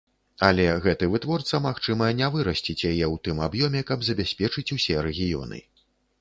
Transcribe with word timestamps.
Але 0.45 0.63
гэты 0.85 1.09
вытворца, 1.15 1.59
магчыма, 1.65 2.07
не 2.21 2.29
вырасціць 2.37 2.77
яе 2.91 3.05
ў 3.09 3.21
тым 3.27 3.43
аб'ёме, 3.49 3.85
каб 3.91 4.07
забяспечыць 4.09 4.67
усе 4.79 4.97
рэгіёны. 5.11 5.63